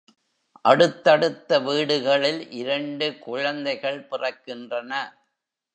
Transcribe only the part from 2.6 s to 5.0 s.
இரண்டு குழந்தைகள் பிறக்கின்றன.